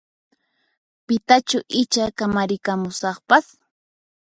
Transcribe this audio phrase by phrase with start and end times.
[1.05, 3.45] Pitachu icha kamarikamusaqpas?